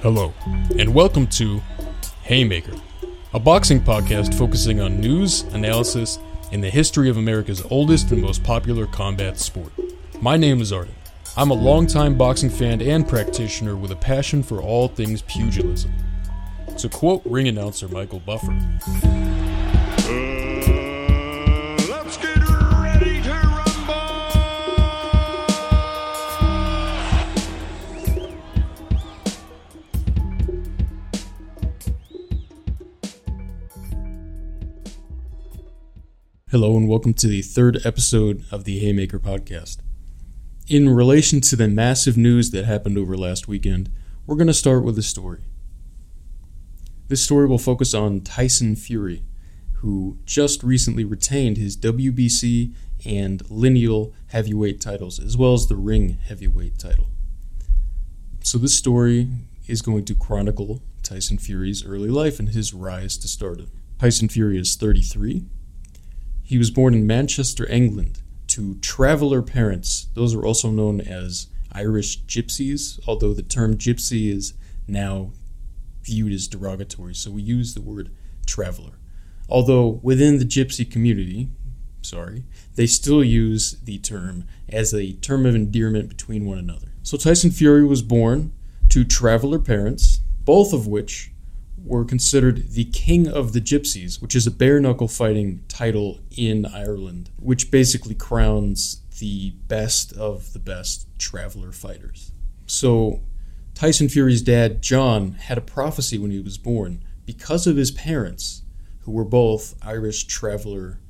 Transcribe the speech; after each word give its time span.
Hello, 0.00 0.32
and 0.78 0.94
welcome 0.94 1.26
to 1.26 1.60
Haymaker, 2.22 2.74
a 3.34 3.40
boxing 3.40 3.80
podcast 3.80 4.32
focusing 4.32 4.80
on 4.80 5.00
news, 5.00 5.42
analysis, 5.52 6.20
and 6.52 6.62
the 6.62 6.70
history 6.70 7.10
of 7.10 7.16
America's 7.16 7.64
oldest 7.68 8.12
and 8.12 8.22
most 8.22 8.44
popular 8.44 8.86
combat 8.86 9.38
sport. 9.38 9.72
My 10.20 10.36
name 10.36 10.60
is 10.60 10.70
Ardean. 10.70 10.90
I'm 11.36 11.50
a 11.50 11.54
longtime 11.54 12.16
boxing 12.16 12.48
fan 12.48 12.80
and 12.80 13.08
practitioner 13.08 13.74
with 13.74 13.90
a 13.90 13.96
passion 13.96 14.44
for 14.44 14.62
all 14.62 14.86
things 14.86 15.22
pugilism. 15.22 15.92
To 16.76 16.88
quote 16.88 17.22
ring 17.24 17.48
announcer 17.48 17.88
Michael 17.88 18.20
Buffer, 18.20 18.56
Hello, 36.60 36.76
and 36.76 36.88
welcome 36.88 37.14
to 37.14 37.28
the 37.28 37.40
third 37.40 37.86
episode 37.86 38.44
of 38.50 38.64
the 38.64 38.80
Haymaker 38.80 39.20
podcast. 39.20 39.76
In 40.66 40.88
relation 40.88 41.40
to 41.42 41.54
the 41.54 41.68
massive 41.68 42.16
news 42.16 42.50
that 42.50 42.64
happened 42.64 42.98
over 42.98 43.16
last 43.16 43.46
weekend, 43.46 43.90
we're 44.26 44.34
going 44.34 44.48
to 44.48 44.52
start 44.52 44.82
with 44.82 44.98
a 44.98 45.02
story. 45.02 45.42
This 47.06 47.22
story 47.22 47.46
will 47.46 47.58
focus 47.58 47.94
on 47.94 48.22
Tyson 48.22 48.74
Fury, 48.74 49.22
who 49.74 50.18
just 50.24 50.64
recently 50.64 51.04
retained 51.04 51.58
his 51.58 51.76
WBC 51.76 52.74
and 53.06 53.48
lineal 53.48 54.12
heavyweight 54.26 54.80
titles, 54.80 55.20
as 55.20 55.36
well 55.36 55.54
as 55.54 55.68
the 55.68 55.76
ring 55.76 56.18
heavyweight 56.26 56.76
title. 56.76 57.06
So, 58.42 58.58
this 58.58 58.74
story 58.74 59.28
is 59.68 59.80
going 59.80 60.06
to 60.06 60.14
chronicle 60.16 60.82
Tyson 61.04 61.38
Fury's 61.38 61.86
early 61.86 62.08
life 62.08 62.40
and 62.40 62.48
his 62.48 62.74
rise 62.74 63.16
to 63.18 63.28
stardom. 63.28 63.70
Tyson 64.00 64.28
Fury 64.28 64.58
is 64.58 64.74
33. 64.74 65.44
He 66.48 66.56
was 66.56 66.70
born 66.70 66.94
in 66.94 67.06
Manchester, 67.06 67.68
England, 67.68 68.22
to 68.46 68.76
traveler 68.76 69.42
parents. 69.42 70.06
Those 70.14 70.34
are 70.34 70.46
also 70.46 70.70
known 70.70 70.98
as 70.98 71.48
Irish 71.72 72.22
gypsies, 72.22 72.98
although 73.06 73.34
the 73.34 73.42
term 73.42 73.76
gypsy 73.76 74.32
is 74.32 74.54
now 74.86 75.32
viewed 76.02 76.32
as 76.32 76.48
derogatory, 76.48 77.14
so 77.14 77.30
we 77.30 77.42
use 77.42 77.74
the 77.74 77.82
word 77.82 78.08
traveler. 78.46 78.92
Although 79.46 80.00
within 80.02 80.38
the 80.38 80.46
gypsy 80.46 80.90
community, 80.90 81.50
sorry, 82.00 82.44
they 82.76 82.86
still 82.86 83.22
use 83.22 83.72
the 83.84 83.98
term 83.98 84.46
as 84.70 84.94
a 84.94 85.12
term 85.16 85.44
of 85.44 85.54
endearment 85.54 86.08
between 86.08 86.46
one 86.46 86.56
another. 86.56 86.94
So 87.02 87.18
Tyson 87.18 87.50
Fury 87.50 87.84
was 87.84 88.00
born 88.00 88.54
to 88.88 89.04
traveler 89.04 89.58
parents, 89.58 90.20
both 90.46 90.72
of 90.72 90.86
which 90.86 91.30
were 91.88 92.04
considered 92.04 92.72
the 92.72 92.84
king 92.84 93.26
of 93.26 93.52
the 93.52 93.60
gypsies, 93.60 94.20
which 94.20 94.36
is 94.36 94.46
a 94.46 94.50
bare 94.50 94.80
knuckle 94.80 95.08
fighting 95.08 95.64
title 95.68 96.20
in 96.36 96.66
Ireland, 96.66 97.30
which 97.40 97.70
basically 97.70 98.14
crowns 98.14 99.02
the 99.18 99.50
best 99.66 100.12
of 100.12 100.52
the 100.52 100.58
best 100.58 101.06
traveler 101.18 101.72
fighters. 101.72 102.30
So 102.66 103.22
Tyson 103.74 104.08
Fury's 104.08 104.42
dad, 104.42 104.82
John, 104.82 105.32
had 105.32 105.58
a 105.58 105.62
prophecy 105.62 106.18
when 106.18 106.30
he 106.30 106.40
was 106.40 106.58
born 106.58 107.02
because 107.26 107.66
of 107.66 107.76
his 107.76 107.90
parents, 107.90 108.62
who 109.00 109.12
were 109.12 109.24
both 109.24 109.74
Irish 109.82 110.24
traveler 110.24 111.00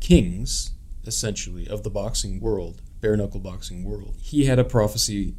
kings, 0.00 0.72
essentially, 1.04 1.66
of 1.66 1.82
the 1.82 1.90
boxing 1.90 2.38
world, 2.38 2.82
bare 3.00 3.16
knuckle 3.16 3.40
boxing 3.40 3.82
world. 3.82 4.14
He 4.20 4.44
had 4.44 4.58
a 4.58 4.64
prophecy 4.64 5.34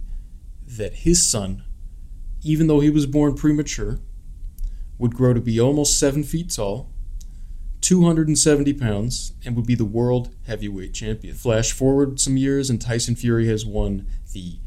that 0.66 0.94
his 0.94 1.26
son, 1.26 1.64
even 2.42 2.68
though 2.68 2.80
he 2.80 2.90
was 2.90 3.06
born 3.06 3.36
premature, 3.36 4.00
would 4.98 5.16
grow 5.16 5.34
to 5.34 5.42
be 5.42 5.60
almost 5.60 6.00
seven 6.00 6.24
feet 6.24 6.50
tall, 6.50 6.90
270 7.82 8.74
pounds, 8.74 9.34
and 9.44 9.56
would 9.56 9.66
be 9.66 9.76
the 9.76 9.84
world 9.84 10.34
heavyweight 10.48 10.94
champion. 10.94 11.36
Flash 11.36 11.72
forward 11.72 12.20
some 12.20 12.38
years, 12.38 12.70
and 12.70 12.82
Tyson 12.82 13.16
Fury 13.16 13.48
has 13.48 13.66
won 13.66 14.08
the 14.32 14.58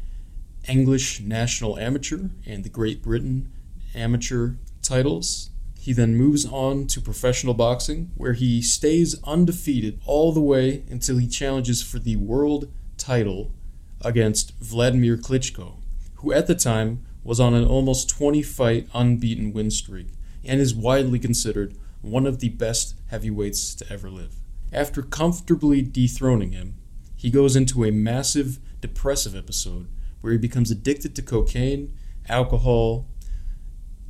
English 0.67 1.21
National 1.21 1.79
Amateur 1.79 2.29
and 2.45 2.63
the 2.63 2.69
Great 2.69 3.01
Britain 3.01 3.51
Amateur 3.95 4.53
titles. 4.81 5.49
He 5.79 5.93
then 5.93 6.15
moves 6.15 6.45
on 6.45 6.85
to 6.87 7.01
professional 7.01 7.53
boxing, 7.53 8.11
where 8.15 8.33
he 8.33 8.61
stays 8.61 9.15
undefeated 9.23 9.99
all 10.05 10.31
the 10.31 10.41
way 10.41 10.83
until 10.89 11.17
he 11.17 11.27
challenges 11.27 11.81
for 11.81 11.97
the 11.97 12.17
world 12.17 12.71
title 12.97 13.53
against 14.01 14.53
Vladimir 14.59 15.17
Klitschko, 15.17 15.77
who 16.15 16.33
at 16.33 16.47
the 16.47 16.55
time 16.55 17.05
was 17.27 17.41
on 17.41 17.53
an 17.53 17.65
almost 17.65 18.09
20 18.09 18.41
fight 18.41 18.87
unbeaten 18.93 19.51
win 19.51 19.69
streak 19.69 20.07
and 20.45 20.61
is 20.61 20.73
widely 20.73 21.19
considered 21.19 21.75
one 22.01 22.25
of 22.25 22.39
the 22.39 22.47
best 22.47 22.97
heavyweights 23.07 23.75
to 23.75 23.91
ever 23.91 24.09
live. 24.09 24.35
After 24.71 25.01
comfortably 25.01 25.81
dethroning 25.81 26.53
him, 26.53 26.75
he 27.17 27.29
goes 27.29 27.57
into 27.57 27.83
a 27.83 27.91
massive 27.91 28.59
depressive 28.79 29.35
episode 29.35 29.89
where 30.21 30.31
he 30.31 30.39
becomes 30.39 30.71
addicted 30.71 31.17
to 31.17 31.21
cocaine, 31.21 31.93
alcohol, 32.29 33.05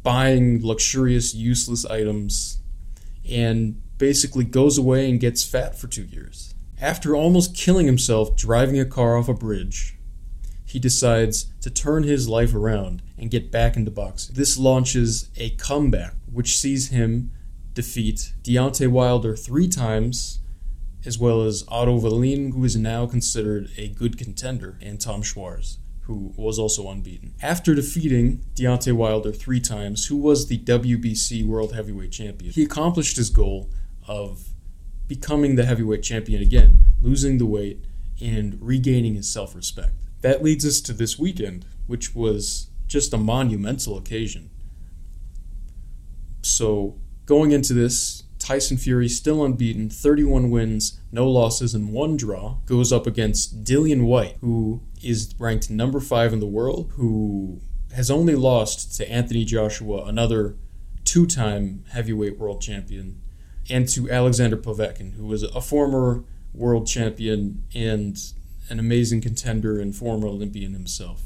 buying 0.04 0.64
luxurious, 0.64 1.34
useless 1.34 1.86
items, 1.88 2.60
and 3.28 3.82
basically 3.98 4.44
goes 4.44 4.78
away 4.78 5.10
and 5.10 5.20
gets 5.20 5.44
fat 5.44 5.76
for 5.76 5.88
two 5.88 6.04
years. 6.04 6.54
After 6.80 7.16
almost 7.16 7.56
killing 7.56 7.88
himself 7.88 8.36
driving 8.36 8.80
a 8.80 8.86
car 8.86 9.18
off 9.18 9.28
a 9.28 9.34
bridge, 9.34 9.98
he 10.66 10.78
decides 10.78 11.48
to 11.62 11.72
turn 11.72 12.04
his 12.04 12.30
life 12.30 12.54
around 12.54 13.02
and 13.18 13.32
get 13.32 13.52
back 13.52 13.76
into 13.76 13.92
boxing. 13.92 14.36
This 14.36 14.58
launches 14.58 15.30
a 15.38 15.52
comeback, 15.52 16.14
which 16.32 16.58
sees 16.58 16.90
him 16.90 17.32
defeat 17.74 18.34
Deontay 18.44 18.88
Wilder 18.88 19.36
three 19.36 19.68
times, 19.68 20.40
as 21.06 21.18
well 21.18 21.44
as 21.44 21.64
Otto 21.68 21.96
Wallin, 22.00 22.52
who 22.52 22.64
is 22.64 22.76
now 22.76 23.06
considered 23.06 23.70
a 23.78 23.90
good 23.90 24.18
contender, 24.18 24.78
and 24.82 25.00
Tom 25.00 25.22
Schwarz, 25.22 25.78
who 26.02 26.34
was 26.36 26.60
also 26.60 26.90
unbeaten. 26.90 27.34
After 27.42 27.76
defeating 27.76 28.44
Deontay 28.56 28.94
Wilder 28.94 29.32
three 29.32 29.60
times, 29.60 30.08
who 30.08 30.18
was 30.18 30.48
the 30.48 30.60
WBC 30.60 31.46
World 31.46 31.74
Heavyweight 31.74 32.12
Champion, 32.12 32.52
he 32.52 32.64
accomplished 32.64 33.18
his 33.18 33.30
goal 33.30 33.70
of 34.08 34.50
becoming 35.08 35.56
the 35.56 35.66
heavyweight 35.66 36.04
champion 36.04 36.42
again, 36.42 36.80
losing 37.02 37.38
the 37.38 37.46
weight, 37.46 37.84
and 38.22 38.58
regaining 38.62 39.16
his 39.16 39.32
self 39.32 39.56
respect. 39.56 39.94
That 40.22 40.44
leads 40.44 40.66
us 40.66 40.82
to 40.82 40.94
this 40.94 41.20
weekend, 41.20 41.66
which 41.86 42.16
was 42.16 42.70
just 42.88 43.14
a 43.14 43.18
monumental 43.18 43.98
occasion. 43.98 44.50
So, 46.42 47.00
going 47.26 47.52
into 47.52 47.74
this, 47.74 48.24
Tyson 48.40 48.78
Fury, 48.78 49.10
still 49.10 49.44
unbeaten, 49.44 49.90
31 49.90 50.50
wins, 50.50 51.00
no 51.12 51.30
losses, 51.30 51.74
and 51.74 51.92
one 51.92 52.16
draw, 52.16 52.58
goes 52.66 52.94
up 52.94 53.06
against 53.06 53.64
Dillian 53.64 54.06
Whyte, 54.06 54.38
who 54.42 54.82
is 55.04 55.34
ranked 55.38 55.70
number 55.70 56.00
five 56.00 56.32
in 56.32 56.40
the 56.40 56.46
world, 56.46 56.94
who 56.96 57.62
has 57.94 58.10
only 58.10 58.36
lost 58.36 58.96
to 58.98 59.12
Anthony 59.12 59.44
Joshua, 59.44 60.06
another 60.06 60.56
two 61.04 61.26
time 61.26 61.84
heavyweight 61.90 62.38
world 62.38 62.62
champion, 62.62 63.22
and 63.70 63.88
to 63.90 64.10
Alexander 64.10 64.58
Povetkin, 64.58 65.16
who 65.16 65.26
was 65.26 65.44
a 65.44 65.62
former 65.62 66.24
world 66.54 66.88
champion 66.88 67.64
and 67.74 68.18
an 68.70 68.80
amazing 68.80 69.22
contender 69.22 69.80
and 69.80 69.96
former 69.96 70.28
Olympian 70.28 70.74
himself. 70.74 71.24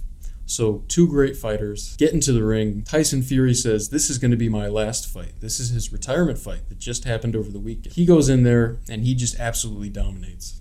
So, 0.51 0.83
two 0.89 1.07
great 1.07 1.37
fighters 1.37 1.95
get 1.95 2.11
into 2.11 2.33
the 2.33 2.43
ring. 2.43 2.83
Tyson 2.83 3.21
Fury 3.21 3.53
says, 3.53 3.87
This 3.87 4.09
is 4.09 4.17
going 4.17 4.31
to 4.31 4.37
be 4.37 4.49
my 4.49 4.67
last 4.67 5.07
fight. 5.07 5.39
This 5.39 5.61
is 5.61 5.69
his 5.69 5.93
retirement 5.93 6.37
fight 6.37 6.67
that 6.67 6.77
just 6.77 7.05
happened 7.05 7.37
over 7.37 7.49
the 7.49 7.57
weekend. 7.57 7.95
He 7.95 8.05
goes 8.05 8.27
in 8.27 8.43
there 8.43 8.79
and 8.89 9.05
he 9.05 9.15
just 9.15 9.39
absolutely 9.39 9.87
dominates. 9.87 10.59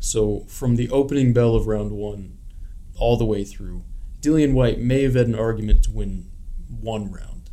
So, 0.00 0.46
from 0.48 0.76
the 0.76 0.88
opening 0.88 1.34
bell 1.34 1.54
of 1.54 1.66
round 1.66 1.92
one 1.92 2.38
all 2.96 3.18
the 3.18 3.26
way 3.26 3.44
through, 3.44 3.84
Dillian 4.22 4.54
Whyte 4.54 4.80
may 4.80 5.02
have 5.02 5.14
had 5.14 5.26
an 5.26 5.38
argument 5.38 5.84
to 5.84 5.90
win 5.90 6.30
one 6.70 7.12
round. 7.12 7.50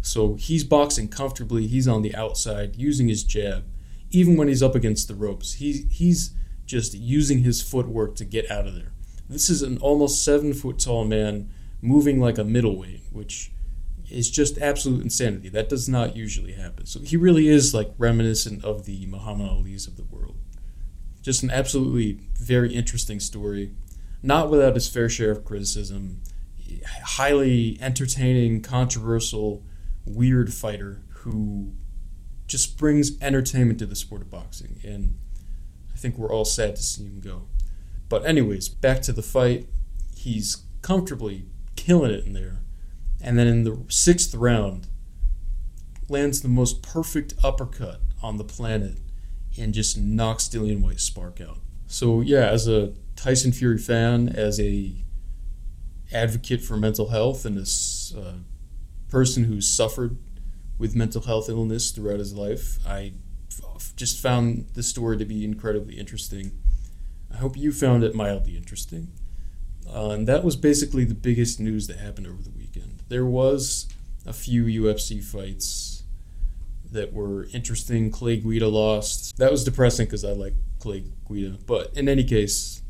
So, 0.00 0.34
he's 0.34 0.64
boxing 0.64 1.06
comfortably. 1.06 1.68
He's 1.68 1.86
on 1.86 2.02
the 2.02 2.16
outside 2.16 2.74
using 2.74 3.06
his 3.06 3.22
jab. 3.22 3.64
Even 4.10 4.36
when 4.36 4.48
he's 4.48 4.64
up 4.64 4.74
against 4.74 5.06
the 5.06 5.14
ropes, 5.14 5.54
he, 5.54 5.86
he's 5.88 6.34
just 6.66 6.94
using 6.94 7.44
his 7.44 7.62
footwork 7.62 8.16
to 8.16 8.24
get 8.24 8.50
out 8.50 8.66
of 8.66 8.74
there. 8.74 8.92
This 9.28 9.50
is 9.50 9.62
an 9.62 9.78
almost 9.78 10.24
seven 10.24 10.54
foot 10.54 10.78
tall 10.78 11.04
man 11.04 11.50
moving 11.82 12.20
like 12.20 12.38
a 12.38 12.44
middleweight, 12.44 13.02
which 13.12 13.52
is 14.10 14.30
just 14.30 14.58
absolute 14.58 15.02
insanity. 15.02 15.48
That 15.48 15.68
does 15.68 15.88
not 15.88 16.16
usually 16.16 16.52
happen. 16.52 16.86
So 16.86 17.00
he 17.00 17.16
really 17.16 17.48
is 17.48 17.74
like 17.74 17.92
reminiscent 17.98 18.64
of 18.64 18.86
the 18.86 19.06
Muhammad 19.06 19.50
Ali's 19.50 19.86
of 19.86 19.96
the 19.96 20.04
world. 20.04 20.36
Just 21.22 21.42
an 21.42 21.50
absolutely 21.50 22.20
very 22.40 22.74
interesting 22.74 23.20
story, 23.20 23.72
not 24.22 24.50
without 24.50 24.74
his 24.74 24.88
fair 24.88 25.08
share 25.08 25.30
of 25.30 25.44
criticism. 25.44 26.22
Highly 27.04 27.78
entertaining, 27.80 28.62
controversial, 28.62 29.62
weird 30.06 30.54
fighter 30.54 31.02
who 31.08 31.72
just 32.46 32.78
brings 32.78 33.20
entertainment 33.20 33.78
to 33.80 33.86
the 33.86 33.96
sport 33.96 34.22
of 34.22 34.30
boxing. 34.30 34.80
And 34.82 35.18
I 35.92 35.96
think 35.96 36.16
we're 36.16 36.32
all 36.32 36.46
sad 36.46 36.76
to 36.76 36.82
see 36.82 37.04
him 37.04 37.20
go. 37.20 37.46
But 38.08 38.24
anyways, 38.24 38.68
back 38.68 39.02
to 39.02 39.12
the 39.12 39.22
fight. 39.22 39.66
He's 40.16 40.64
comfortably 40.82 41.46
killing 41.76 42.10
it 42.10 42.24
in 42.24 42.32
there. 42.32 42.60
And 43.20 43.38
then 43.38 43.46
in 43.46 43.64
the 43.64 43.84
sixth 43.88 44.34
round, 44.34 44.86
lands 46.08 46.40
the 46.40 46.48
most 46.48 46.82
perfect 46.82 47.34
uppercut 47.42 48.00
on 48.22 48.36
the 48.36 48.44
planet 48.44 48.98
and 49.58 49.74
just 49.74 49.98
knocks 49.98 50.48
Dillian 50.48 50.80
Whyte 50.80 51.00
spark 51.00 51.40
out. 51.40 51.58
So 51.86 52.20
yeah, 52.20 52.48
as 52.48 52.68
a 52.68 52.94
Tyson 53.16 53.52
Fury 53.52 53.78
fan, 53.78 54.28
as 54.28 54.60
a 54.60 54.94
advocate 56.12 56.62
for 56.62 56.76
mental 56.76 57.08
health, 57.08 57.44
and 57.44 57.58
a 57.58 58.18
uh, 58.18 58.34
person 59.08 59.44
who's 59.44 59.68
suffered 59.68 60.16
with 60.78 60.94
mental 60.94 61.22
health 61.22 61.48
illness 61.48 61.90
throughout 61.90 62.18
his 62.18 62.34
life, 62.34 62.78
I 62.86 63.12
just 63.96 64.20
found 64.20 64.68
the 64.74 64.82
story 64.82 65.16
to 65.18 65.24
be 65.24 65.44
incredibly 65.44 65.98
interesting. 65.98 66.52
I 67.38 67.40
hope 67.40 67.56
you 67.56 67.70
found 67.70 68.02
it 68.02 68.16
mildly 68.16 68.56
interesting. 68.56 69.12
Uh, 69.88 70.10
and 70.10 70.26
that 70.26 70.42
was 70.42 70.56
basically 70.56 71.04
the 71.04 71.14
biggest 71.14 71.60
news 71.60 71.86
that 71.86 71.98
happened 71.98 72.26
over 72.26 72.42
the 72.42 72.50
weekend. 72.50 73.04
There 73.08 73.24
was 73.24 73.86
a 74.26 74.32
few 74.32 74.64
UFC 74.64 75.22
fights 75.22 76.02
that 76.90 77.12
were 77.12 77.46
interesting. 77.54 78.10
Clay 78.10 78.38
Guida 78.38 78.66
lost. 78.66 79.38
That 79.38 79.52
was 79.52 79.62
depressing 79.62 80.06
because 80.06 80.24
I 80.24 80.32
like 80.32 80.54
Clay 80.80 81.04
Guida. 81.28 81.58
But 81.64 81.96
in 81.96 82.08
any 82.08 82.24
case, 82.24 82.82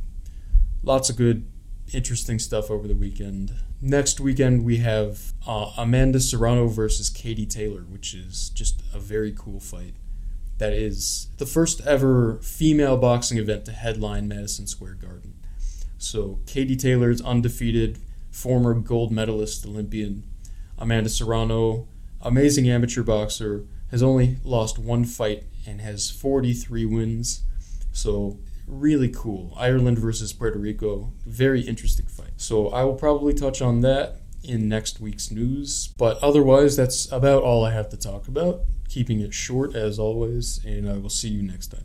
lots 0.83 1.11
of 1.11 1.17
good, 1.17 1.47
interesting 1.93 2.39
stuff 2.39 2.71
over 2.71 2.89
the 2.89 2.95
weekend. 2.95 3.53
Next 3.83 4.19
weekend, 4.19 4.65
we 4.65 4.79
have 4.79 5.35
uh, 5.47 5.73
Amanda 5.77 6.21
Serrano 6.21 6.69
versus 6.69 7.11
Katie 7.11 7.45
Taylor, 7.45 7.83
which 7.83 8.15
is 8.15 8.49
just 8.49 8.83
a 8.95 8.99
very 8.99 9.35
cool 9.37 9.61
fight. 9.61 9.95
That 10.59 10.73
is 10.73 11.29
the 11.39 11.47
first 11.47 11.81
ever 11.87 12.41
female 12.43 12.97
boxing 12.97 13.39
event 13.39 13.65
to 13.67 13.73
headline 13.73 14.27
Madison 14.27 14.67
Square 14.67 14.95
Garden. 14.95 15.35
So, 15.99 16.41
Katie 16.47 16.77
Taylor's 16.77 17.21
undefeated, 17.21 17.99
former 18.31 18.75
gold 18.75 19.13
medalist 19.13 19.65
Olympian. 19.65 20.25
Amanda 20.77 21.09
Serrano, 21.09 21.89
amazing 22.21 22.69
amateur 22.69 23.03
boxer, 23.03 23.67
has 23.91 24.03
only 24.03 24.37
lost 24.45 24.79
one 24.79 25.05
fight 25.05 25.45
and 25.67 25.81
has 25.81 26.11
43 26.11 26.85
wins. 26.87 27.43
So, 27.93 28.39
really 28.67 29.09
cool. 29.09 29.55
Ireland 29.57 29.99
versus 29.99 30.33
Puerto 30.33 30.59
Rico, 30.59 31.13
very 31.25 31.63
interesting 31.63 32.07
fight. 32.07 32.33
So, 32.37 32.69
I 32.69 32.85
will 32.85 32.95
probably 32.95 33.35
touch 33.35 33.63
on 33.63 33.81
that 33.81 34.21
in 34.49 34.69
next 34.69 35.01
week's 35.01 35.31
news. 35.31 35.93
But 35.99 36.19
otherwise, 36.23 36.77
that's 36.77 37.11
about 37.13 37.43
all 37.43 37.65
I 37.65 37.73
have 37.73 37.89
to 37.91 37.97
talk 37.97 38.29
about. 38.29 38.63
Keeping 38.89 39.21
it 39.21 39.35
short 39.35 39.75
as 39.77 39.99
always, 39.99 40.65
and 40.65 40.89
I 40.89 40.97
will 40.97 41.11
see 41.11 41.29
you 41.29 41.43
next 41.43 41.69
time. 41.69 41.85